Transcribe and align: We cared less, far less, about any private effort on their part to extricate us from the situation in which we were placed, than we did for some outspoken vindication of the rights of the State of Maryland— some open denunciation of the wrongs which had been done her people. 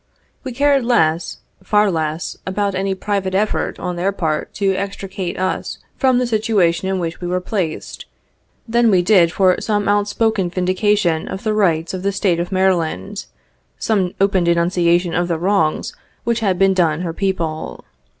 We 0.43 0.51
cared 0.51 0.83
less, 0.83 1.37
far 1.61 1.91
less, 1.91 2.35
about 2.47 2.73
any 2.73 2.95
private 2.95 3.35
effort 3.35 3.77
on 3.77 3.97
their 3.97 4.11
part 4.11 4.51
to 4.55 4.73
extricate 4.73 5.37
us 5.39 5.77
from 5.95 6.17
the 6.17 6.25
situation 6.25 6.87
in 6.89 6.97
which 6.97 7.21
we 7.21 7.27
were 7.27 7.39
placed, 7.39 8.07
than 8.67 8.89
we 8.89 9.03
did 9.03 9.31
for 9.31 9.61
some 9.61 9.87
outspoken 9.87 10.49
vindication 10.49 11.27
of 11.27 11.43
the 11.43 11.53
rights 11.53 11.93
of 11.93 12.01
the 12.01 12.11
State 12.11 12.39
of 12.39 12.51
Maryland— 12.51 13.25
some 13.77 14.15
open 14.19 14.43
denunciation 14.43 15.13
of 15.13 15.27
the 15.27 15.37
wrongs 15.37 15.93
which 16.23 16.39
had 16.39 16.57
been 16.57 16.73
done 16.73 17.01
her 17.01 17.13
people. 17.13 17.85